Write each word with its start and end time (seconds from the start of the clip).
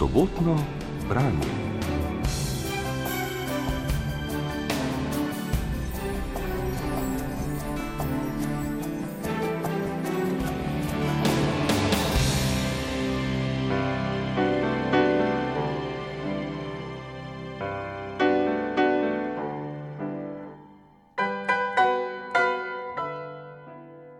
sobotno 0.00 0.56
branje. 1.08 1.50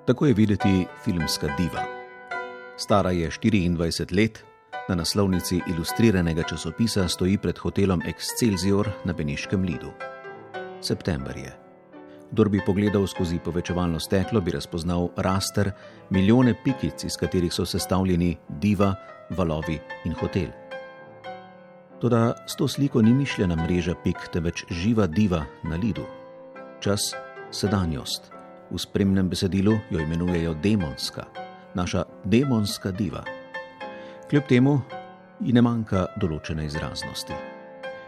Tako 0.06 0.26
je 0.26 0.34
videti 0.34 0.86
filmska 1.04 1.46
diva. 1.46 1.84
Stara 2.76 3.10
je 3.10 3.30
24 3.30 4.16
let, 4.16 4.49
na 4.90 4.96
naslovnici 4.98 5.60
ilustriranega 5.70 6.42
časopisa 6.42 7.08
stoji 7.08 7.38
pred 7.38 7.58
hotelom 7.58 8.02
Excelsior 8.02 8.88
na 9.04 9.12
Beniškem 9.12 9.62
Lidu. 9.62 9.92
September 10.82 11.36
je. 11.36 11.52
Kdor 12.30 12.48
bi 12.48 12.62
pogledal 12.66 13.06
skozi 13.06 13.38
povečevalno 13.38 14.00
steklo, 14.00 14.40
bi 14.40 14.50
razpoznal 14.50 15.08
raster, 15.16 15.70
milijone 16.10 16.54
pikic, 16.64 17.04
iz 17.04 17.14
katerih 17.16 17.52
so 17.54 17.66
sestavljeni 17.66 18.36
diva, 18.48 18.94
valovi 19.30 19.78
in 20.04 20.14
hotel. 20.18 20.50
Toda 22.00 22.34
s 22.46 22.56
to 22.56 22.68
sliko 22.68 23.02
ni 23.02 23.14
mišljena 23.14 23.56
mreža 23.56 23.94
pik, 24.04 24.26
temveč 24.32 24.64
živa 24.70 25.06
diva 25.06 25.44
na 25.62 25.76
lidu. 25.76 26.06
Čas, 26.80 27.14
sedanjost 27.50 28.32
v 28.70 28.78
spremnem 28.78 29.28
besedilu 29.28 29.78
jo 29.90 30.00
imenujejo 30.00 30.54
demonska, 30.54 31.26
naša 31.74 32.04
demonska 32.24 32.90
diva. 32.90 33.39
Kljub 34.30 34.42
temu 34.48 34.72
ji 35.42 35.50
ne 35.50 35.62
manjka 35.66 36.04
določene 36.22 36.62
izraznosti. 36.68 37.34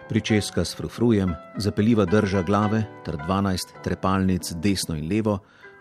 Pričeska 0.07 0.63
s 0.63 0.77
frufrujem, 0.79 1.33
zapeljiva 1.59 2.05
drža 2.07 2.45
glave 2.47 2.85
ter 3.03 3.19
12 3.19 3.73
trepalnic 3.83 4.53
desno 4.63 4.95
in 4.95 5.09
levo, 5.11 5.41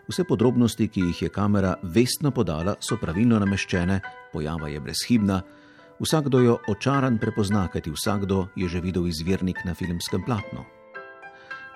vse 0.10 0.26
podrobnosti, 0.26 0.90
ki 0.90 1.06
jih 1.12 1.22
je 1.28 1.30
kamera 1.30 1.76
vestno 1.84 2.34
podala, 2.34 2.74
so 2.82 2.98
pravilno 2.98 3.38
nameščene, 3.38 4.02
pojava 4.34 4.74
je 4.74 4.82
brezhibna, 4.82 5.44
vsakdo 6.02 6.42
jo 6.42 6.58
očaran 6.74 7.22
prepozna, 7.22 7.68
kajti 7.70 7.94
vsakdo 7.94 8.48
je 8.58 8.66
že 8.66 8.82
videl 8.82 9.06
izvirnik 9.14 9.62
na 9.62 9.78
filmskem 9.78 10.26
platnu. 10.26 10.66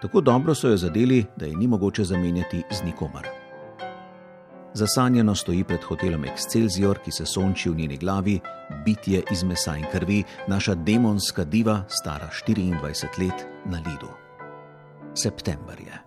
Tako 0.02 0.26
dobro 0.26 0.58
so 0.58 0.74
jo 0.74 0.78
zadeli, 0.90 1.22
da 1.38 1.46
je 1.46 1.54
ni 1.54 1.68
mogoče 1.70 2.04
zamenjati 2.04 2.66
z 2.72 2.82
nikomer. 2.82 3.45
Zasanjeno 4.76 5.36
stoji 5.36 5.64
pred 5.64 5.84
hotelom 5.88 6.26
Excelsior, 6.26 6.98
ki 7.00 7.12
se 7.12 7.26
sonči 7.26 7.70
v 7.70 7.76
njeni 7.76 7.98
glavi, 7.98 8.40
bitje 8.86 9.22
iz 9.32 9.44
mesa 9.44 9.78
in 9.80 9.86
krvi, 9.92 10.24
naša 10.48 10.76
demonska 10.76 11.44
diva, 11.44 11.84
stara 11.88 12.30
24 12.48 13.24
let 13.24 13.46
na 13.66 13.78
lidu. 13.78 14.12
September 15.16 15.80
je. 15.80 16.05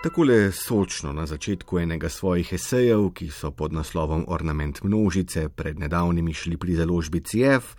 Takole 0.00 0.52
sočno 0.52 1.12
na 1.12 1.26
začetku 1.26 1.78
enega 1.78 2.08
svojih 2.08 2.52
esejev, 2.56 3.10
ki 3.12 3.26
so 3.28 3.50
pod 3.52 3.74
naslovom 3.76 4.22
Ornament 4.32 4.78
množice 4.80 5.50
pred 5.52 5.76
nedavnimi 5.78 6.32
šli 6.32 6.56
pri 6.56 6.78
založbi 6.78 7.20
CF, 7.20 7.74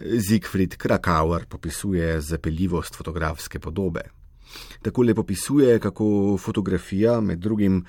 Siegfried 0.00 0.74
Krakauer 0.74 1.46
popisuje 1.46 2.20
zapeljivost 2.20 2.98
fotografske 2.98 3.60
podobe. 3.62 4.02
Takole 4.82 5.14
popisuje, 5.14 5.78
kako 5.78 6.36
fotografija 6.36 7.20
med 7.20 7.38
drugim 7.38 7.84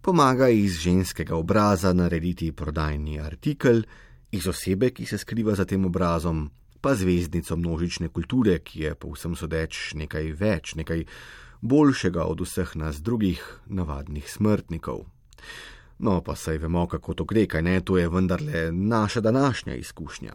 pomaga 0.00 0.48
iz 0.48 0.78
ženskega 0.78 1.34
obraza 1.34 1.92
narediti 1.92 2.52
prodajni 2.52 3.20
artikel, 3.20 3.82
iz 4.30 4.46
osebe, 4.46 4.90
ki 4.90 5.06
se 5.06 5.18
skriva 5.18 5.54
za 5.58 5.64
tem 5.64 5.84
obrazom, 5.84 6.50
pa 6.80 6.94
zvezdnico 6.94 7.56
množične 7.56 8.08
kulture, 8.08 8.58
ki 8.58 8.80
je 8.80 8.94
povsem 8.94 9.34
sodeč 9.34 9.90
nekaj 9.98 10.32
več, 10.38 10.74
nekaj 10.78 11.04
boljšega 11.62 12.24
od 12.24 12.40
vseh 12.42 12.76
nas 12.76 12.98
drugih 13.02 13.42
navadnih 13.66 14.26
smrtnikov. 14.30 15.04
No, 15.98 16.20
pa 16.20 16.34
saj 16.34 16.58
vemo, 16.58 16.86
kako 16.86 17.14
to 17.14 17.24
gre, 17.24 17.46
kaj 17.46 17.62
ne, 17.62 17.80
to 17.80 17.98
je 17.98 18.08
vendarle 18.08 18.72
naša 18.72 19.20
današnja 19.20 19.74
izkušnja. 19.74 20.34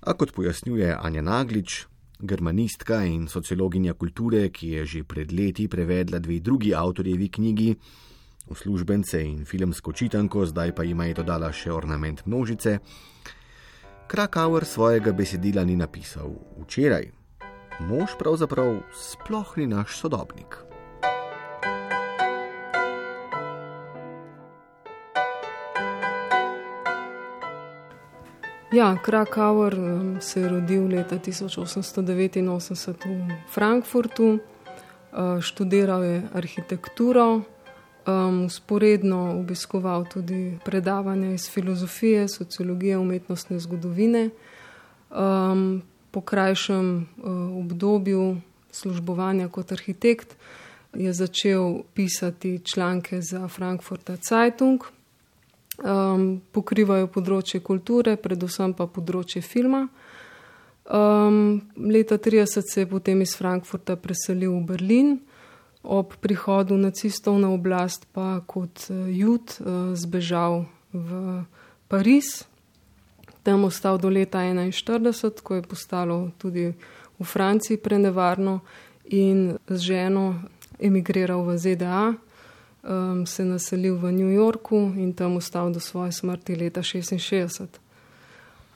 A 0.00 0.14
kot 0.14 0.32
pojasnjuje 0.32 0.96
Anja 1.00 1.22
Naglič, 1.22 1.86
germanistka 2.20 3.02
in 3.04 3.26
sociologinja 3.28 3.94
kulture, 3.94 4.48
ki 4.48 4.68
je 4.68 4.86
že 4.86 5.04
pred 5.04 5.32
leti 5.32 5.68
prevedla 5.68 6.18
dve 6.18 6.38
drugi 6.40 6.74
avtorjevi 6.74 7.28
knjigi, 7.28 7.74
uslužbence 8.46 9.24
in 9.24 9.44
filmsko 9.44 9.92
čitanko, 9.92 10.46
zdaj 10.46 10.74
pa 10.74 10.84
jima 10.84 11.04
je 11.04 11.14
dodala 11.14 11.52
še 11.52 11.72
ornament 11.72 12.26
množice, 12.26 12.78
Krakauer 14.06 14.64
svojega 14.64 15.12
besedila 15.12 15.64
ni 15.64 15.76
napisal 15.76 16.34
včeraj, 16.60 17.08
mož 17.80 18.14
pravzaprav 18.18 18.82
sploh 18.92 19.56
ni 19.56 19.66
naš 19.66 19.98
sodobnik. 19.98 20.64
Ja, 28.74 28.96
Krakauer 29.02 29.74
um, 29.78 30.16
se 30.20 30.40
je 30.40 30.48
rodil 30.48 30.88
leta 30.88 31.18
1889 31.18 32.36
v 33.04 33.36
Frankfurtu, 33.54 34.24
uh, 34.34 35.40
študiral 35.40 36.02
je 36.02 36.22
arhitekturo, 36.34 37.42
um, 38.06 38.50
sporedno 38.50 39.38
obiskoval 39.38 40.04
tudi 40.10 40.58
predavanja 40.64 41.30
iz 41.30 41.50
filozofije, 41.50 42.28
sociologije, 42.28 42.98
umetnostne 42.98 43.58
zgodovine. 43.58 44.30
Um, 45.10 45.82
po 46.14 46.22
krajšem 46.22 46.86
uh, 47.02 47.58
obdobju 47.58 48.36
službovanja 48.70 49.48
kot 49.48 49.72
arhitekt 49.72 50.36
je 50.94 51.12
začel 51.12 51.82
pisati 51.94 52.60
članke 52.64 53.22
za 53.22 53.48
Frankfurter 53.48 54.18
Zeitung. 54.22 54.84
Um, 55.74 56.38
pokrivajo 56.54 57.08
področje 57.10 57.58
kulture, 57.58 58.14
predvsem 58.14 58.76
pa 58.78 58.86
področje 58.86 59.42
filma. 59.42 59.88
Um, 60.86 61.64
leta 61.74 62.14
30 62.14 62.70
se 62.70 62.84
je 62.84 62.86
potem 62.86 63.24
iz 63.26 63.34
Frankfurta 63.34 63.96
preselil 63.98 64.52
v 64.54 64.62
Berlin, 64.68 65.16
ob 65.82 66.14
prihodu 66.22 66.78
nacistov 66.78 67.40
na 67.42 67.50
oblast 67.50 68.06
pa 68.14 68.38
kot 68.46 68.86
uh, 68.86 69.10
jud 69.10 69.56
uh, 69.58 69.98
zbežal 69.98 70.62
v 70.94 71.42
Pariz, 71.90 72.44
tam 73.44 73.64
ostal 73.64 73.98
do 74.00 74.08
leta 74.08 74.38
1941, 74.40 75.42
ko 75.42 75.54
je 75.54 75.62
postalo 75.62 76.30
tudi 76.38 76.72
v 77.18 77.24
Franciji 77.24 77.76
prenevarno 77.76 78.60
in 79.04 79.58
z 79.68 79.78
ženo 79.78 80.40
emigriral 80.80 81.44
v 81.44 81.58
ZDA, 81.58 82.14
um, 82.14 83.26
se 83.26 83.44
naselil 83.44 83.96
v 83.96 84.12
New 84.12 84.32
Yorku 84.32 84.96
in 84.96 85.12
tam 85.12 85.36
ostal 85.36 85.72
do 85.72 85.80
svoje 85.80 86.12
smrti 86.12 86.56
leta 86.56 86.80
1966. 86.80 87.68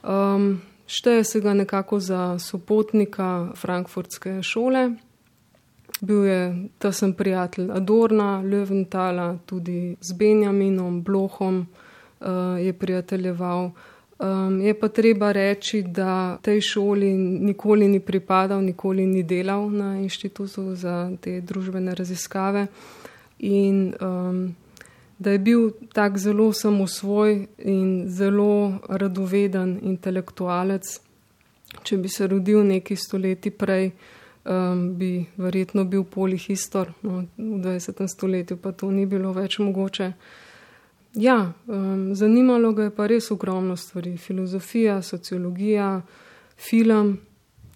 Um, 0.03 0.61
šteje 0.87 1.23
se 1.23 1.39
ga 1.41 1.53
nekako 1.53 1.99
za 1.99 2.39
sopotnika 2.39 3.51
frankfurtske 3.55 4.43
šole. 4.43 4.89
Bil 6.01 6.25
je 6.25 6.69
tesen 6.79 7.13
prijatelj 7.13 7.71
Adorna, 7.71 8.41
Leventala, 8.41 9.37
tudi 9.45 9.97
z 10.01 10.13
Benjaminom, 10.13 11.03
Blohom 11.03 11.67
uh, 12.19 12.27
je 12.61 12.73
prijateljeval. 12.73 13.71
Um, 14.19 14.61
je 14.61 14.73
pa 14.79 14.87
treba 14.87 15.31
reči, 15.31 15.81
da 15.81 16.37
tej 16.41 16.61
šoli 16.61 17.13
nikoli 17.17 17.87
ni 17.87 17.99
pripadal, 17.99 18.61
nikoli 18.61 19.05
ni 19.05 19.23
delal 19.23 19.69
na 19.71 19.95
inštitutu 19.95 20.75
za 20.75 21.11
te 21.21 21.41
družbene 21.41 21.95
raziskave 21.95 22.67
in 23.39 23.93
um, 24.01 24.55
da 25.19 25.31
je 25.31 25.39
bil 25.39 25.71
tak 25.93 26.17
zelo 26.17 26.53
samosvoj 26.53 27.47
in 27.57 28.09
zelo 28.09 28.79
radoveden 28.89 29.79
intelektualec. 29.81 30.99
Če 31.83 31.97
bi 31.97 32.09
se 32.09 32.27
rodil 32.27 32.63
neki 32.63 32.95
stoletji 32.95 33.51
prej, 33.51 33.91
um, 34.43 34.95
bi 34.99 35.25
verjetno 35.37 35.83
bil 35.85 36.03
polihistor, 36.03 36.91
no, 37.01 37.23
v 37.37 37.63
20. 37.63 38.07
stoletju 38.07 38.57
pa 38.57 38.71
to 38.71 38.91
ni 38.91 39.05
bilo 39.05 39.31
več 39.31 39.59
mogoče. 39.59 40.11
Ja, 41.13 41.53
um, 41.67 42.15
zanimalo 42.15 42.73
ga 42.73 42.83
je 42.83 42.95
pa 42.95 43.07
res 43.07 43.31
ogromno 43.31 43.75
stvari. 43.75 44.17
Filozofija, 44.17 45.01
sociologija, 45.01 46.01
film. 46.57 47.17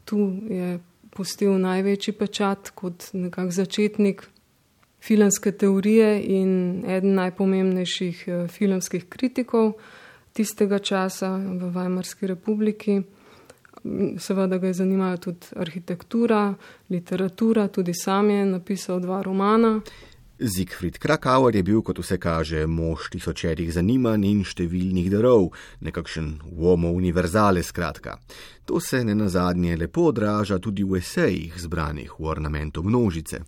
Tu 0.05 0.19
je 0.49 0.79
postil 1.09 1.57
največji 1.57 2.13
pečat 2.13 2.69
kot 2.75 3.09
nekak 3.13 3.51
začetnik 3.51 4.27
filmske 5.03 5.51
teorije 5.51 6.21
in 6.23 6.83
eden 6.87 7.15
najpomembnejših 7.15 8.23
uh, 8.27 8.47
filmskih 8.49 9.09
kritikov 9.09 9.73
tistega 10.33 10.79
časa 10.79 11.35
v 11.37 11.69
Weimarski 11.73 12.27
republiki. 12.27 13.01
Seveda 14.17 14.57
ga 14.57 14.67
je 14.67 14.73
zanimala 14.73 15.17
tudi 15.17 15.51
arhitektura, 15.55 16.53
literatura, 16.89 17.67
tudi 17.67 17.93
sam 17.93 18.29
je 18.29 18.45
napisal 18.45 18.99
dva 18.99 19.21
romana. 19.21 19.79
Zigfrid 20.43 20.97
Krakauer 20.97 21.55
je 21.55 21.63
bil, 21.63 21.81
kot 21.81 21.99
vse 22.03 22.17
kaže, 22.19 22.65
mož 22.67 23.07
tisočerih 23.13 23.69
zanimanj 23.71 24.25
in 24.27 24.41
številnih 24.43 25.07
darov, 25.13 25.53
nekakšen 25.79 26.33
uomo 26.51 26.91
univerzale 26.91 27.63
skratka. 27.63 28.17
To 28.67 28.81
se 28.83 29.03
ne 29.07 29.15
nazadnje 29.15 29.77
lepo 29.79 30.09
odraža 30.11 30.59
tudi 30.59 30.83
v 30.83 30.99
esejih 30.99 31.55
zbranih 31.63 32.19
v 32.19 32.27
ornamentu 32.27 32.83
množice. 32.83 33.39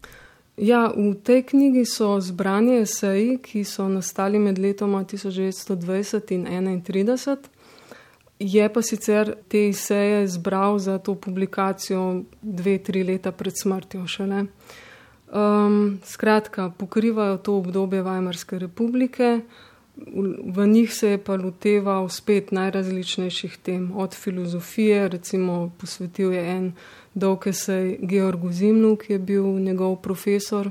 Ja, 0.56 0.88
v 0.88 1.18
tej 1.20 1.44
knjigi 1.52 1.84
so 1.84 2.16
zbrani 2.24 2.80
eseji, 2.86 3.42
ki 3.44 3.66
so 3.68 3.90
nastali 3.92 4.40
med 4.40 4.56
letoma 4.56 5.04
1920 5.04 6.32
in 6.32 6.48
1931. 6.48 7.52
Je 8.40 8.64
pa 8.72 8.82
sicer 8.82 9.36
te 9.52 9.68
eseje 9.70 10.28
zbral 10.28 10.80
za 10.80 10.98
to 10.98 11.16
publikacijo 11.16 12.24
dve, 12.42 12.78
tri 12.80 13.04
leta 13.04 13.32
pred 13.32 13.56
smrtjo 13.56 14.08
šele. 14.08 14.46
Um, 15.26 16.00
skratka, 16.04 16.70
pokrivajo 16.78 17.38
to 17.38 17.58
obdobje 17.58 18.04
Weimarske 18.04 18.60
republike, 18.60 19.42
v 20.46 20.68
njih 20.68 20.94
se 20.94 21.10
je 21.10 21.18
pa 21.18 21.36
loteval 21.36 22.10
spet 22.10 22.52
najrazličnejših 22.52 23.58
tem, 23.58 23.92
od 23.96 24.14
filozofije, 24.14 25.08
recimo 25.08 25.72
posvetil 25.78 26.34
je 26.34 26.44
en 26.52 26.72
dolg 27.14 27.48
esej 27.48 27.98
Georgu 28.02 28.52
Zimnu, 28.52 28.96
ki 28.96 29.14
je 29.14 29.20
bil 29.20 29.44
njegov 29.44 29.96
profesor 30.02 30.70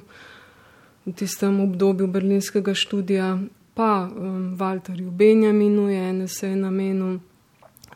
v 1.07 1.13
tistem 1.13 1.61
obdobju 1.61 2.07
berlinskega 2.07 2.75
študija, 2.75 3.39
pa 3.75 4.09
um, 4.09 4.57
Walterju 4.57 5.11
Benjaminu 5.11 5.89
je 5.89 6.09
en 6.09 6.23
esej 6.23 6.57
namenil, 6.57 7.19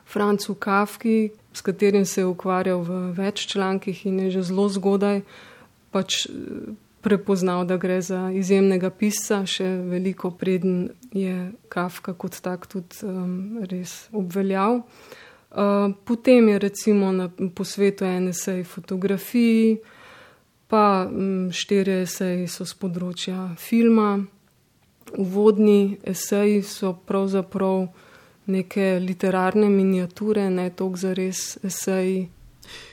Francu 0.09 0.55
Kafki, 0.55 1.31
s 1.53 1.61
katerim 1.61 2.05
se 2.05 2.21
je 2.21 2.27
ukvarjal 2.27 2.81
v 2.81 3.13
več 3.13 3.47
člankih 3.47 4.07
in 4.07 4.21
je 4.21 4.31
že 4.31 4.43
zelo 4.43 4.69
zgodaj 4.69 5.21
pač 5.91 6.27
eh, 6.27 6.33
prepoznal, 7.01 7.65
da 7.65 7.77
gre 7.77 8.01
za 8.03 8.29
izjemnega 8.35 8.91
pisca, 8.91 9.45
še 9.47 9.67
veliko 9.89 10.31
preden 10.35 10.91
je 11.15 11.53
Kafka 11.71 12.15
kot 12.19 12.41
tak 12.43 12.67
tudi 12.67 13.07
um, 13.07 13.63
res 13.71 14.09
obveljal. 14.13 14.83
Uh, 15.49 15.95
potem 16.05 16.49
je 16.49 16.59
recimo 16.59 17.13
na, 17.13 17.31
po 17.55 17.65
svetu 17.65 18.05
NSA 18.05 18.65
fotografiji, 18.69 19.79
pa 20.69 21.07
um, 21.07 21.49
štirje 21.55 22.03
eseji 22.05 22.49
so 22.51 22.67
z 22.69 22.77
področja 22.77 23.55
filma. 23.57 24.19
Uvodni 25.17 25.97
eseji 26.05 26.61
so 26.67 26.93
pravzaprav 27.09 27.87
neke 28.53 28.99
literarne 29.01 29.71
miniature, 29.73 30.51
ne 30.51 30.69
toliko 30.69 31.01
za 31.01 31.15
res 31.17 31.57
eseji. 31.65 32.27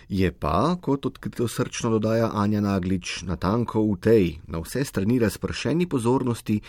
Je 0.10 0.31
pa, 0.31 0.75
kot 0.81 1.06
odkrito 1.06 1.48
srčno 1.48 1.89
dodaja 1.98 2.31
Anja 2.33 2.62
Naglič, 2.62 3.22
natanko 3.24 3.83
v 3.83 3.98
tej, 4.01 4.25
na 4.48 4.62
vse 4.63 4.86
strani 4.86 5.19
razpršeni 5.19 5.88
pozornosti, 5.89 6.60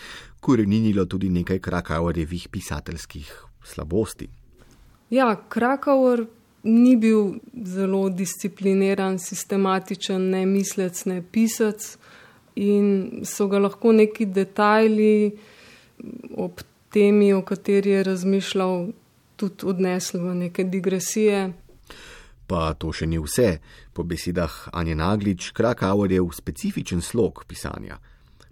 koreninilo 0.41 1.05
tudi 1.05 1.29
nekaj 1.29 1.59
Krakauerjevih 1.59 2.49
pisateljskih 2.49 3.33
slabosti. 3.65 4.29
Ja, 5.11 5.37
Krakauer 5.49 6.27
ni 6.67 6.97
bil 6.97 7.39
zelo 7.65 8.09
discipliniran, 8.09 9.19
sistematičen, 9.19 10.31
ne 10.31 10.47
mislec, 10.47 11.05
ne 11.07 11.23
pisec 11.23 11.97
in 12.57 13.23
so 13.25 13.47
ga 13.47 13.61
lahko 13.63 13.93
neki 13.93 14.27
detajli 14.27 15.37
ob 16.37 16.63
temi, 16.91 17.33
o 17.33 17.43
kateri 17.43 17.91
je 17.91 18.03
razmišljal, 18.03 18.89
tudi 19.37 19.67
odnesli 19.69 20.21
v 20.21 20.35
neke 20.35 20.65
digresije. 20.65 21.53
Pa 22.47 22.75
to 22.79 22.93
še 22.93 23.07
ni 23.07 23.19
vse. 23.19 23.59
Po 23.93 24.05
besedah 24.07 24.69
Anja 24.73 24.95
Naglič, 24.95 25.51
Krakauer 25.51 26.13
je 26.13 26.23
v 26.23 26.31
specifičen 26.35 27.03
slog 27.03 27.45
pisanja. 27.49 27.99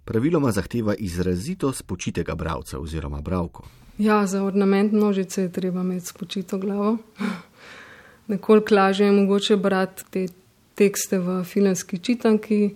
Praviloma 0.05 0.51
zahteva 0.51 0.93
izrazito 0.95 1.71
spočitega 1.73 2.35
bravca 2.35 2.79
oziroma 2.79 3.21
bravko. 3.21 3.63
Ja, 3.97 4.25
za 4.27 4.43
ornament 4.43 4.91
množice 4.91 5.41
je 5.41 5.51
treba 5.51 5.81
imeti 5.81 6.05
spočito 6.05 6.57
glavo. 6.57 6.97
Nekoliko 8.27 8.75
lažje 8.75 9.05
je 9.05 9.11
mogoče 9.11 9.57
brati 9.57 10.03
te 10.09 10.27
tekste 10.75 11.19
v 11.19 11.43
filmski 11.43 11.97
čitanki, 11.97 12.75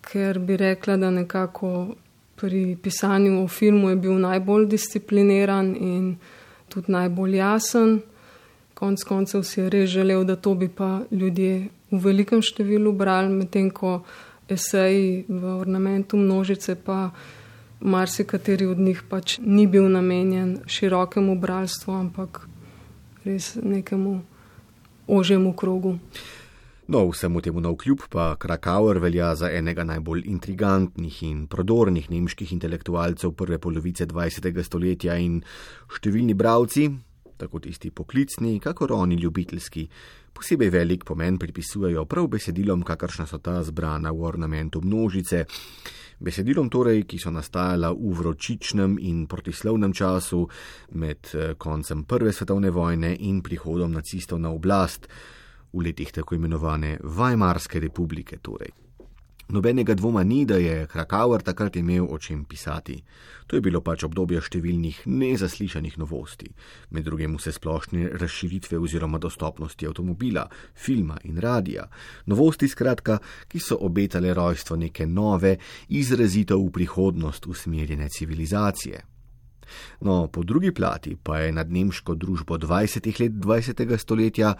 ker 0.00 0.38
bi 0.38 0.56
rekla, 0.56 0.96
da 0.96 1.10
nekako 1.10 1.94
pri 2.36 2.76
pisanju 2.82 3.44
o 3.44 3.48
filmu 3.48 3.90
je 3.90 3.96
bil 3.96 4.18
najbolj 4.18 4.66
discipliniran 4.66 5.76
in 5.76 6.16
tudi 6.68 6.92
najbolj 6.92 7.36
jasen. 7.36 8.00
Konec 8.82 9.04
koncev 9.06 9.44
si 9.46 9.60
je 9.60 9.68
res 9.70 9.90
želel, 9.90 10.24
da 10.26 10.34
to 10.36 10.56
bi 10.58 10.66
pa 10.68 11.04
ljudje 11.10 11.68
v 11.90 11.98
velikem 12.02 12.40
številu 12.42 12.90
brali, 12.90 13.30
medtem 13.30 13.68
ko 13.70 14.00
eseji 14.50 15.22
v 15.28 15.52
ornamentu 15.54 16.18
množice 16.18 16.74
pa 16.74 17.12
marsikateri 17.78 18.66
od 18.66 18.82
njih 18.82 19.04
pač 19.06 19.36
ni 19.38 19.68
bil 19.70 19.86
namenjen 19.86 20.64
širokemu 20.66 21.36
bralstvu, 21.38 21.94
ampak 21.94 22.40
res 23.22 23.54
nekemu 23.62 24.16
ožjemu 25.06 25.54
krogu. 25.54 25.94
No, 26.90 27.04
vsemu 27.06 27.40
temu 27.40 27.62
na 27.62 27.70
vkljub 27.70 28.10
pa 28.10 28.34
Krakauer 28.34 28.98
velja 28.98 29.30
za 29.38 29.52
enega 29.54 29.86
najbolj 29.86 30.26
intrigantnih 30.26 31.22
in 31.22 31.46
prodornih 31.46 32.10
nemških 32.10 32.52
intelektualcev 32.52 33.30
prve 33.38 33.62
polovice 33.62 34.10
20. 34.10 34.62
stoletja 34.66 35.14
in 35.22 35.38
številni 35.86 36.34
bravci, 36.34 36.90
tako 37.36 37.60
tisti 37.60 37.90
poklicni, 37.90 38.60
kakor 38.60 38.92
oni 38.92 39.14
ljubiteljski, 39.14 39.88
posebej 40.32 40.70
velik 40.70 41.04
pomen 41.04 41.38
pripisujejo 41.38 42.04
prav 42.04 42.26
besedilom, 42.26 42.82
kakršna 42.82 43.26
so 43.26 43.38
ta 43.38 43.62
zbrana 43.62 44.10
v 44.10 44.22
ornamentu 44.22 44.80
množice. 44.80 45.44
Besedilom 46.22 46.70
torej, 46.70 47.02
ki 47.02 47.18
so 47.18 47.30
nastajala 47.34 47.90
v 47.92 48.12
vročičnem 48.18 48.96
in 49.00 49.26
protislovnem 49.26 49.92
času 49.92 50.46
med 50.94 51.32
eh, 51.34 51.54
koncem 51.58 52.04
Prve 52.04 52.32
svetovne 52.32 52.70
vojne 52.70 53.16
in 53.18 53.42
prihodom 53.42 53.92
nacistov 53.92 54.38
na 54.38 54.50
oblast 54.50 55.08
v 55.72 55.82
letih 55.82 56.12
tako 56.12 56.34
imenovane 56.34 56.98
Weimarske 57.02 57.80
republike. 57.80 58.38
Torej. 58.38 58.70
Nobenega 59.52 59.92
dvoma 59.94 60.22
ni, 60.24 60.46
da 60.48 60.56
je 60.56 60.86
Krakauer 60.86 61.42
takrat 61.44 61.76
imel 61.76 62.06
o 62.08 62.18
čem 62.18 62.44
pisati. 62.44 63.02
To 63.46 63.56
je 63.56 63.60
bilo 63.60 63.82
pač 63.84 64.06
obdobje 64.06 64.40
številnih 64.46 65.02
nezaslišanih 65.12 65.98
novosti, 66.00 66.48
med 66.96 67.04
drugim 67.04 67.34
vse 67.36 67.52
splošne 67.52 68.14
razširitve 68.16 68.80
oziroma 68.80 69.20
dostopnosti 69.20 69.84
avtomobila, 69.84 70.46
filma 70.72 71.18
in 71.28 71.36
radija. 71.36 71.84
Novosti, 72.32 72.70
skratka, 72.72 73.18
ki 73.52 73.60
so 73.60 73.76
obetale 73.84 74.32
rojstvo 74.32 74.78
neke 74.80 75.04
nove, 75.04 75.58
izrazito 75.92 76.56
v 76.56 76.72
prihodnost 76.72 77.46
usmerjene 77.46 78.08
civilizacije. 78.08 79.04
No, 80.00 80.30
po 80.32 80.42
drugi 80.48 80.72
plati 80.72 81.16
pa 81.22 81.44
je 81.44 81.52
nad 81.52 81.68
nemško 81.68 82.14
družbo 82.14 82.56
20. 82.56 83.20
let 83.20 83.32
20. 83.32 83.96
stoletja 83.98 84.54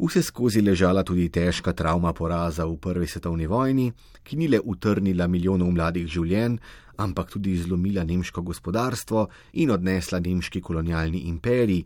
vse 0.00 0.22
skozi 0.22 0.62
ležala 0.64 1.02
tudi 1.04 1.28
težka 1.28 1.72
travma 1.76 2.12
poraza 2.12 2.64
v 2.64 2.76
prvi 2.80 3.06
svetovni 3.06 3.46
vojni, 3.46 3.90
ki 4.24 4.36
ni 4.36 4.48
le 4.48 4.60
utrnila 4.64 5.26
milijonov 5.28 5.72
mladih 5.74 6.06
življenj, 6.08 6.56
ampak 7.00 7.30
tudi 7.34 7.56
zlomila 7.56 8.04
nemško 8.04 8.42
gospodarstvo 8.42 9.26
in 9.60 9.70
odnesla 9.70 10.20
nemški 10.20 10.60
kolonialni 10.60 11.26
imperij, 11.28 11.84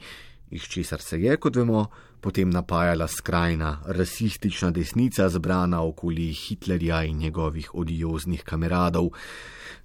iz 0.55 0.63
česar 0.63 1.01
se 1.01 1.21
je, 1.21 1.37
kot 1.37 1.57
vemo, 1.57 1.87
potem 2.21 2.51
napajala 2.51 3.09
skrajna 3.09 3.83
rasistična 3.87 4.71
desnica 4.71 5.29
zbrana 5.29 5.83
okoli 5.83 6.33
Hitlerja 6.33 7.03
in 7.05 7.19
njegovih 7.19 7.75
odioznih 7.75 8.43
kameradov. 8.45 9.11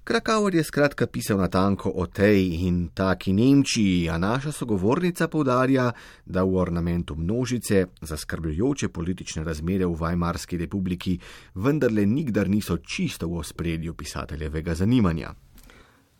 Krakauer 0.03 0.55
je 0.55 0.63
skratka 0.63 1.07
pisal 1.07 1.37
na 1.37 1.47
tanko 1.47 1.91
o 1.95 2.05
tej 2.05 2.65
in 2.67 2.89
taki 2.93 3.33
Nemčiji, 3.33 4.09
a 4.09 4.17
naša 4.17 4.51
sogovornica 4.51 5.27
povdarja, 5.27 5.91
da 6.25 6.43
v 6.43 6.55
ornamentu 6.55 7.15
množice 7.15 7.85
zaskrbljujoče 8.01 8.89
politične 8.89 9.43
razmere 9.43 9.85
v 9.85 9.93
Weimarski 9.93 10.57
republiki 10.57 11.19
vendarle 11.55 12.05
nikdar 12.05 12.49
niso 12.49 12.77
čisto 12.77 13.27
v 13.27 13.37
ospredju 13.37 13.93
pisateljevega 13.93 14.75
zanimanja. 14.75 15.33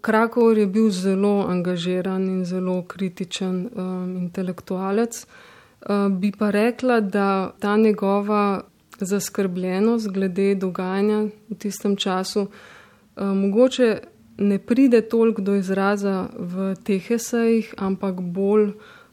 Krakauer 0.01 0.57
je 0.57 0.67
bil 0.67 0.89
zelo 0.89 1.45
angažiran 1.49 2.23
in 2.29 2.45
zelo 2.45 2.81
kritičen 2.87 3.69
um, 3.75 4.17
intelektualec. 4.17 5.25
Uh, 5.25 6.07
bi 6.11 6.31
pa 6.31 6.51
rekla, 6.51 6.99
da 6.99 7.51
ta 7.59 7.77
njegova 7.77 8.61
zaskrbljenost 8.99 10.09
glede 10.11 10.55
dogajanja 10.55 11.27
v 11.49 11.55
tistem 11.55 11.95
času 11.95 12.41
uh, 12.41 13.23
mogoče 13.23 13.97
ne 14.37 14.59
pride 14.59 15.01
toliko 15.01 15.41
do 15.41 15.55
izraza 15.55 16.29
v 16.37 16.73
teh 16.83 17.11
esejih, 17.11 17.73
ampak 17.77 18.21
bolj 18.21 18.71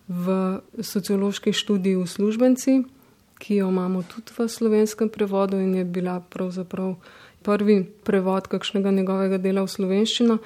v 0.09 0.61
sociološki 0.79 1.53
študiji 1.53 1.97
uslužbenci, 1.97 2.83
ki 3.39 3.57
jo 3.57 3.69
imamo 3.69 4.03
tudi 4.07 4.33
v 4.39 4.49
slovenskem 4.49 5.09
prevodu 5.09 5.59
in 5.59 5.75
je 5.75 5.85
bila 5.85 6.21
pravzaprav 6.21 6.95
prvi 7.43 7.85
prevod 8.05 8.47
kakšnega 8.47 8.91
njegovega 8.91 9.39
dela 9.39 9.67
v 9.67 9.71
slovenščino. 9.71 10.39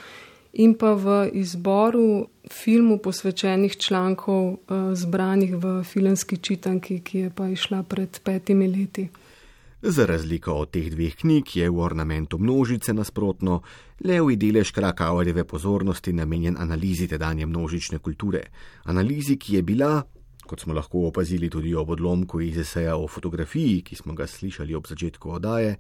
In 0.52 0.75
pa 0.75 0.95
v 0.95 1.30
izboru 1.33 2.26
filmu 2.50 2.99
posvečenih 2.99 3.76
člankov, 3.76 4.52
uh, 4.52 4.95
zbranih 4.95 5.54
v 5.54 5.83
filmski 5.85 6.37
čitanki, 6.37 7.00
ki 7.00 7.19
je 7.19 7.30
pa 7.30 7.49
išla 7.49 7.83
pred 7.83 8.21
petimi 8.25 8.69
leti. 8.69 9.09
Za 9.83 10.04
razliko 10.07 10.52
od 10.52 10.71
teh 10.71 10.90
dveh 10.92 11.14
knjig 11.16 11.57
je 11.57 11.71
v 11.71 11.78
ornamentu 11.80 12.38
množice 12.38 12.92
nasprotno, 12.92 13.62
levi 14.04 14.37
delež 14.37 14.75
Krakauerjeve 14.76 15.45
pozornosti 15.45 16.12
namenjen 16.12 16.57
analizi 16.61 17.09
tedanje 17.09 17.47
množične 17.47 17.99
kulture. 17.99 18.42
Analizi, 18.85 19.38
ki 19.40 19.54
je 19.54 19.62
bila, 19.62 20.02
kot 20.47 20.61
smo 20.61 20.75
lahko 20.75 21.07
opazili 21.09 21.49
tudi 21.49 21.75
ob 21.75 21.95
odlomku 21.97 22.40
iz 22.40 22.59
eseja 22.59 22.97
o 22.97 23.09
fotografiji, 23.09 23.80
ki 23.83 23.97
smo 23.97 24.14
ga 24.14 24.26
slišali 24.26 24.75
ob 24.75 24.87
začetku 24.87 25.30
oddaje, 25.30 25.78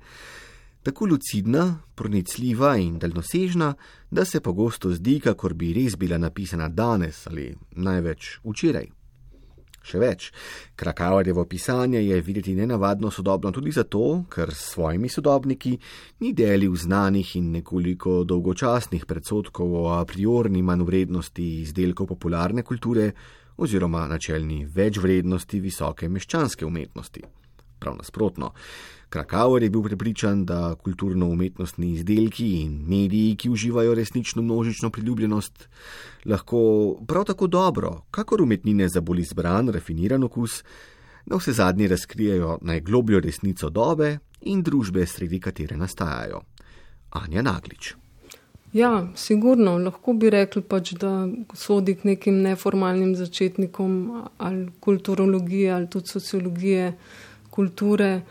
tako 0.82 1.06
lucidna, 1.06 1.82
pronicljiva 1.94 2.76
in 2.76 2.98
daljnosežna, 2.98 3.74
da 4.10 4.24
se 4.24 4.40
pogosto 4.40 4.90
zdi, 4.90 5.20
kakor 5.20 5.54
bi 5.54 5.72
res 5.72 5.96
bila 5.96 6.18
napisana 6.18 6.68
danes 6.68 7.26
ali 7.26 7.54
največ 7.76 8.38
včeraj. 8.44 8.88
Še 9.80 9.96
več, 9.96 10.26
Krakauerjevo 10.76 11.46
pisanje 11.48 12.02
je 12.04 12.20
videti 12.20 12.52
nenavadno 12.54 13.08
sodobno 13.10 13.50
tudi 13.52 13.72
zato, 13.72 14.26
ker 14.28 14.52
s 14.52 14.74
svojimi 14.74 15.08
sodobniki 15.08 15.72
ni 16.20 16.34
delil 16.36 16.76
znanih 16.76 17.32
in 17.40 17.48
nekoliko 17.56 18.20
dolgočasnih 18.28 19.08
predsotkov 19.08 19.74
o 19.80 19.86
a 19.96 20.04
priorni 20.04 20.60
manjvrednosti 20.62 21.48
izdelkov 21.64 22.12
popularne 22.12 22.62
kulture 22.62 23.10
oziroma 23.56 24.06
načelni 24.08 24.66
večvrednosti 24.68 25.60
visoke 25.60 26.08
meščanske 26.08 26.68
umetnosti. 26.68 27.24
Prav 27.80 27.96
nasprotno, 27.96 28.52
Krakauer 29.10 29.62
je 29.62 29.70
bil 29.70 29.82
prepričan, 29.82 30.44
da 30.46 30.74
kulturno-umetnostni 30.74 31.92
izdelki 31.96 32.50
in 32.60 32.76
mediji, 32.86 33.36
ki 33.36 33.50
uživajo 33.50 33.94
resnično 33.94 34.42
množično 34.42 34.90
priljubljenost, 34.90 35.68
lahko 36.24 36.60
prav 37.08 37.24
tako 37.24 37.46
dobro, 37.46 38.02
kakor 38.10 38.42
umetnine 38.42 38.88
za 38.88 39.00
bolj 39.00 39.20
izbran, 39.20 39.68
rafiniran 39.68 40.24
okus, 40.24 40.62
na 41.26 41.36
vse 41.36 41.52
zadnje 41.52 41.88
razkrijajo 41.88 42.58
najglobljo 42.62 43.20
resnico 43.20 43.70
dobe 43.70 44.18
in 44.40 44.62
družbe, 44.62 45.06
sredi 45.06 45.40
katere 45.40 45.76
nastajajo. 45.76 46.40
Anja 47.10 47.42
Naglič. 47.42 47.94
Ja, 48.72 49.08
sigurno, 49.16 49.74
lahko 49.82 50.12
bi 50.14 50.30
rekli 50.30 50.62
pač, 50.62 50.92
da 50.94 51.26
sodi 51.58 51.96
k 51.98 52.06
nekim 52.12 52.38
neformalnim 52.44 53.16
začetnikom 53.18 53.96
ali 54.38 54.68
kulturologije 54.80 55.72
ali 55.72 55.90
tudi 55.90 56.06
sociologije 56.06 56.92
kulture. 57.50 58.22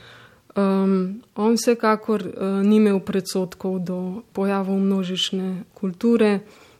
Um, 0.56 1.22
on 1.36 1.56
vsekakor 1.56 2.24
uh, 2.26 2.60
ni 2.66 2.80
imel 2.82 3.00
predsotkov 3.00 3.80
do 3.86 4.24
pojavov 4.34 4.80
množične 4.80 5.64
kulture, 5.74 6.40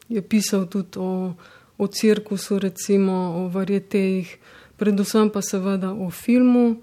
je 0.10 0.22
pisal 0.22 0.66
tudi 0.66 0.98
o, 0.98 1.34
o 1.78 1.88
cirkusu, 1.88 2.60
recimo 2.60 3.46
o 3.46 3.48
varjetejih, 3.48 4.38
predvsem 4.78 5.30
pa 5.30 5.42
seveda 5.42 5.94
o 5.94 6.10
filmu. 6.10 6.82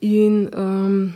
In 0.00 0.48
um, 0.50 1.12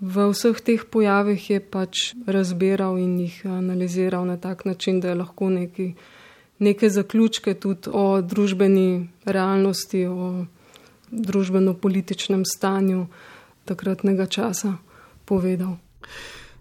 v 0.00 0.14
vseh 0.30 0.58
teh 0.62 0.82
pojavih 0.84 1.50
je 1.50 1.58
pač 1.58 2.14
razbiral 2.26 2.98
in 2.98 3.18
jih 3.18 3.46
analiziral 3.46 4.26
na 4.26 4.36
tak 4.36 4.64
način, 4.64 5.00
da 5.00 5.08
je 5.08 5.14
lahko 5.14 5.50
neki, 5.50 5.94
neke 6.58 6.90
zaključke 6.90 7.54
tudi 7.54 7.90
o 7.90 8.20
družbeni 8.22 9.08
realnosti, 9.24 10.06
o 10.06 10.46
družbeno-političnem 11.10 12.44
stanju 12.44 13.06
takratnega 13.64 14.26
časa 14.26 14.78
povedal. 15.24 15.76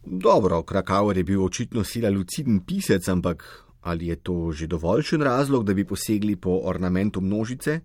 Dobro, 0.05 0.63
Krakauer 0.63 1.17
je 1.17 1.23
bil 1.23 1.43
očitno 1.43 1.83
sila 1.83 2.09
luciden 2.09 2.59
pisec, 2.59 3.07
ampak 3.07 3.43
ali 3.81 4.07
je 4.07 4.15
to 4.15 4.51
že 4.51 4.67
dovoljšen 4.67 5.21
razlog, 5.21 5.63
da 5.63 5.73
bi 5.73 5.85
posegli 5.85 6.35
po 6.35 6.61
ornamentu 6.63 7.21
množice? 7.21 7.79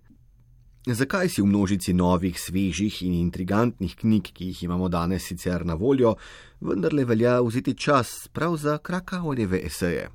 Zakaj 0.83 1.29
si 1.29 1.41
v 1.41 1.47
množici 1.47 1.93
novih, 1.93 2.35
svežih 2.39 3.03
in 3.07 3.13
intrigantnih 3.13 3.95
knjig, 3.95 4.33
ki 4.35 4.51
jih 4.51 4.63
imamo 4.63 4.89
danes 4.91 5.23
sicer 5.23 5.65
na 5.65 5.77
voljo, 5.79 6.15
vendarle 6.59 7.05
velja 7.05 7.39
vzeti 7.41 7.73
čas 7.73 8.27
prav 8.33 8.57
za 8.57 8.77
Krakauerjeve 8.77 9.61
eseje? 9.65 10.09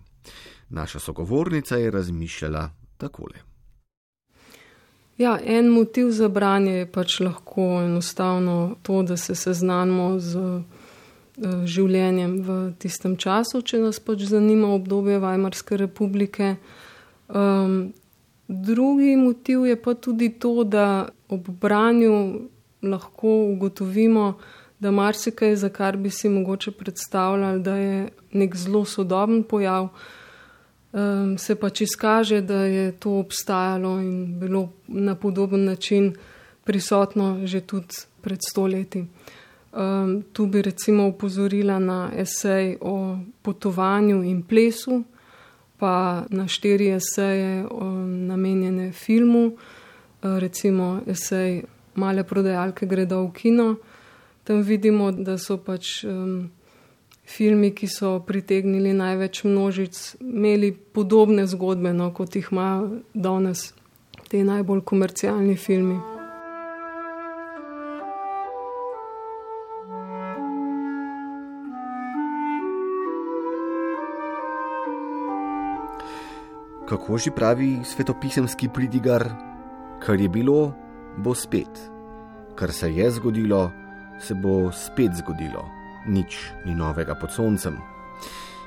Naša 0.69 0.99
sogovornica 0.99 1.77
je 1.77 1.91
razmišljala 1.91 2.71
takole. 2.97 3.48
Ja, 5.19 5.39
en 5.45 5.69
motiv 5.69 6.11
za 6.11 6.29
branje 6.29 6.73
je 6.73 6.87
pač 6.87 7.21
lahko 7.21 7.63
enostavno 7.83 8.77
to, 8.83 9.03
da 9.03 9.17
se 9.17 9.35
seznanimo 9.35 10.19
z 10.19 10.37
uh, 10.39 11.65
življenjem 11.67 12.37
v 12.47 12.59
tistem 12.79 13.17
času, 13.19 13.65
če 13.67 13.81
nas 13.83 13.99
pač 13.99 14.23
zanima 14.31 14.71
obdobje 14.77 15.19
Weimarske 15.19 15.79
republike. 15.81 16.53
Um, 17.27 17.91
drugi 18.47 19.17
motiv 19.19 19.67
je 19.67 19.75
pa 19.83 19.97
tudi 19.99 20.31
to, 20.39 20.63
da 20.63 21.09
ob 21.29 21.51
branju 21.51 22.49
lahko 22.83 23.35
ugotovimo, 23.57 24.37
da 24.79 24.95
marsikaj, 24.95 25.57
za 25.57 25.69
kar 25.69 25.97
bi 25.99 26.15
si 26.15 26.31
mogoče 26.31 26.71
predstavljali, 26.79 27.63
da 27.63 27.75
je 27.77 28.09
nek 28.39 28.55
zelo 28.57 28.85
sodoben 28.85 29.43
pojav, 29.43 29.91
um, 30.93 31.39
se 31.39 31.55
pač 31.55 31.81
izkaže, 31.81 32.41
da 32.41 32.65
je 32.65 32.93
to 32.93 33.19
obstajalo 33.19 34.01
in 34.01 34.39
bilo 34.41 34.69
na 34.89 35.15
podoben 35.15 35.65
način 35.65 36.15
prisotno 36.65 37.41
že 37.45 37.61
tudi 37.61 37.95
pred 38.21 38.39
stoletji. 38.51 39.07
Um, 39.73 40.23
tu 40.33 40.47
bi 40.47 40.63
recimo 40.63 41.07
upozorila 41.07 41.79
na 41.79 42.11
esej 42.17 42.77
o 42.81 43.19
potovanju 43.43 44.23
in 44.23 44.43
plesu, 44.43 45.03
pa 45.79 46.25
na 46.31 46.49
štiri 46.49 46.89
eseje 46.91 47.65
namenjene 48.07 48.93
filmu, 48.93 49.47
uh, 49.47 50.39
recimo 50.39 51.01
esej 51.07 51.63
Male 51.99 52.23
prodajalke 52.25 52.87
gredo 52.87 53.23
v 53.27 53.33
kino. 53.33 53.77
Tam 54.45 54.63
vidimo, 54.63 55.11
da 55.13 55.39
so 55.39 55.59
pač 55.59 56.05
um, 56.05 56.51
filmi, 57.29 57.73
ki 57.77 57.89
so 57.93 58.19
pritegnili 58.27 58.93
največ 58.97 59.43
množic, 59.45 59.99
imeli 60.21 60.73
podobne 60.73 61.47
zgodbe, 61.47 61.93
no, 61.93 62.11
kot 62.17 62.37
jih 62.37 62.49
imajo 62.53 63.03
danes 63.15 63.73
ti 64.29 64.43
najbolj 64.45 64.81
komercialni 64.85 65.57
filmi. 65.57 65.99
Kako 76.89 77.19
že 77.19 77.31
pravi 77.37 77.85
svetopisemski 77.85 78.69
pridigar, 78.75 79.29
kar 80.01 80.21
je 80.21 80.29
bilo, 80.29 80.73
bo 81.17 81.35
spet. 81.35 81.69
Kar 82.57 82.73
se 82.73 82.89
je 82.93 83.11
zgodilo, 83.11 83.71
se 84.21 84.35
bo 84.35 84.73
spet 84.73 85.13
zgodilo 85.21 85.78
nič 86.09 86.51
ni 86.65 86.75
novega 86.75 87.15
pod 87.15 87.33
soncem. 87.33 87.77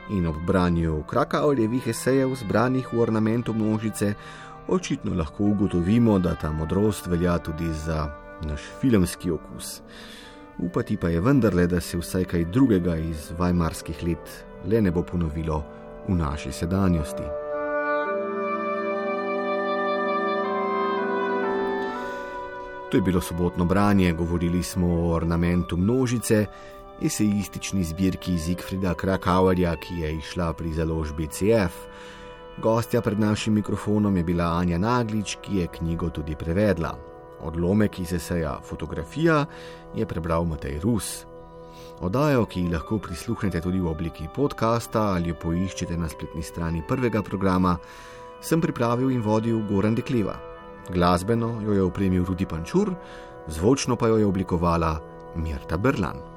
In 0.09 0.27
ob 0.27 0.35
branju 0.47 1.03
Krakauljevih 1.09 1.87
esejev 1.87 2.35
zbranih 2.35 2.93
v 2.93 2.99
ornamentu 2.99 3.53
množice, 3.53 4.13
očitno 4.67 5.15
lahko 5.15 5.43
ugotovimo, 5.43 6.19
da 6.19 6.35
ta 6.35 6.51
modrost 6.51 7.07
velja 7.07 7.37
tudi 7.37 7.73
za 7.73 8.07
naš 8.41 8.61
filmski 8.81 9.31
okus. 9.31 9.81
Upati 10.59 10.97
pa 10.97 11.09
je 11.09 11.21
vendarle, 11.21 11.67
da 11.67 11.79
se 11.79 11.97
vsaj 11.97 12.25
kaj 12.25 12.45
drugega 12.45 12.95
iz 12.97 13.31
vajmarskih 13.37 14.03
let 14.03 14.45
le 14.65 14.81
ne 14.81 14.91
bo 14.91 15.03
ponovilo 15.03 15.63
v 16.07 16.15
naši 16.15 16.51
sedanjosti. 16.51 17.23
To 22.91 22.97
je 22.97 23.01
bilo 23.01 23.21
sobotno 23.21 23.65
branje, 23.65 24.13
govorili 24.13 24.63
smo 24.63 24.87
o 24.87 25.13
ornamentu 25.13 25.77
množice, 25.77 26.45
esejistični 27.01 27.83
zbirki 27.83 28.37
Zigfrida 28.37 28.93
Krakauerja, 28.93 29.75
ki 29.75 30.01
je 30.01 30.15
išla 30.15 30.53
pri 30.53 30.73
založbi 30.73 31.27
CF. 31.27 31.73
Gostja 32.61 33.01
pred 33.01 33.19
našim 33.19 33.53
mikrofonom 33.53 34.17
je 34.17 34.23
bila 34.23 34.51
Anja 34.57 34.77
Naglič, 34.77 35.37
ki 35.41 35.57
je 35.57 35.67
knjigo 35.67 36.09
tudi 36.09 36.35
prevedla. 36.35 36.93
Odlomek 37.41 37.99
iz 37.99 38.13
eseja 38.13 38.59
Fotografija 38.63 39.45
je 39.95 40.05
prebral 40.05 40.45
Matej 40.45 40.79
Rus. 40.79 41.25
Odajo, 42.01 42.45
ki 42.45 42.67
lahko 42.69 42.99
prisluhnete 42.99 43.61
tudi 43.61 43.79
v 43.79 43.89
obliki 43.89 44.27
podcasta 44.35 45.01
ali 45.15 45.29
jo 45.29 45.35
poiščete 45.41 45.97
na 45.97 46.09
spletni 46.09 46.43
strani 46.43 46.83
prvega 46.87 47.21
programa, 47.21 47.77
sem 48.41 48.61
pripravil 48.61 49.11
in 49.11 49.21
vodil 49.21 49.61
Goran 49.69 49.95
Dekleva. 49.95 50.37
Glasbeno 50.89 51.59
jo 51.61 51.73
je 51.73 51.83
opremil 51.83 52.25
Rudi 52.25 52.45
Pančur, 52.45 52.93
zvočno 53.47 53.95
pa 53.95 54.07
jo 54.07 54.17
je 54.17 54.25
oblikovala 54.25 54.99
Mirta 55.35 55.77
Berlan. 55.77 56.30